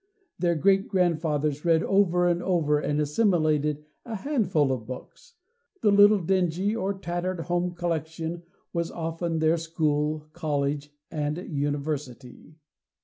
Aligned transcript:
Their 0.39 0.55
great 0.55 0.87
grandfathers 0.87 1.63
read 1.63 1.83
over 1.83 2.27
and 2.27 2.41
over 2.41 2.79
and 2.79 2.99
assimilated 2.99 3.85
a 4.03 4.15
handful 4.15 4.71
of 4.71 4.87
books. 4.87 5.35
The 5.83 5.91
little 5.91 6.17
dingy 6.17 6.75
or 6.75 6.97
tattered 6.97 7.41
home 7.41 7.75
collection 7.75 8.41
was 8.73 8.89
often 8.89 9.37
their 9.37 9.57
school, 9.57 10.25
college 10.33 10.91
and 11.11 11.37
university. 11.37 12.55